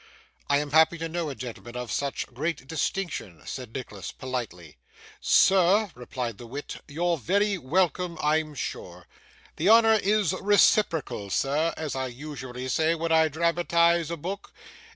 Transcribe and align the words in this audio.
'I 0.49 0.57
am 0.57 0.71
happy 0.71 0.97
to 0.97 1.07
know 1.07 1.29
a 1.29 1.35
gentleman 1.35 1.75
of 1.75 1.91
such 1.91 2.25
great 2.25 2.65
distinction,' 2.67 3.43
said 3.45 3.71
Nicholas, 3.71 4.11
politely. 4.11 4.77
'Sir,' 5.19 5.91
replied 5.93 6.39
the 6.39 6.47
wit, 6.47 6.77
'you're 6.87 7.19
very 7.19 7.55
welcome, 7.59 8.17
I'm 8.19 8.55
sure. 8.55 9.05
The 9.57 9.69
honour 9.69 9.99
is 10.01 10.33
reciprocal, 10.33 11.29
sir, 11.29 11.71
as 11.77 11.95
I 11.95 12.07
usually 12.07 12.67
say 12.67 12.95
when 12.95 13.11
I 13.11 13.27
dramatise 13.27 14.09
a 14.09 14.17
book. 14.17 14.51